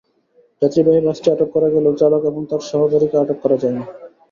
যাত্রীবাহী 0.61 1.01
বাসটি 1.05 1.27
আটক 1.31 1.49
করা 1.55 1.69
গেলেও 1.73 1.99
চালক 2.01 2.21
এবং 2.25 2.41
তাঁর 2.49 2.61
সহকারীকে 2.69 3.15
আটক 3.19 3.37
করা 3.43 3.57
যায়নি। 3.61 3.83